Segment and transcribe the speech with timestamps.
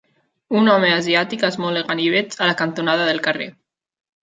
[0.61, 3.51] Un home asiàtic esmola ganivets a la cantonada del carrer.